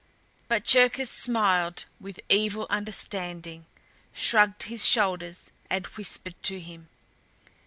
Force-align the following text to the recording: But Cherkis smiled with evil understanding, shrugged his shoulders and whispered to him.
But 0.47 0.63
Cherkis 0.65 1.11
smiled 1.11 1.85
with 1.99 2.19
evil 2.27 2.65
understanding, 2.71 3.67
shrugged 4.13 4.63
his 4.63 4.83
shoulders 4.83 5.51
and 5.69 5.85
whispered 5.85 6.33
to 6.41 6.59
him. 6.59 6.89